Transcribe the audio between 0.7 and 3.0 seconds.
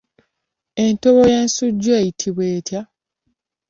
Entobo y'ensujju eyitibwa etya?